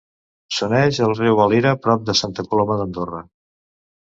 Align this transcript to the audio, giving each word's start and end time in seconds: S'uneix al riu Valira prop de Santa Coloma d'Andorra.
S'uneix 0.59 0.99
al 1.07 1.13
riu 1.19 1.37
Valira 1.41 1.75
prop 1.83 2.07
de 2.09 2.15
Santa 2.23 2.47
Coloma 2.55 2.79
d'Andorra. 2.81 3.21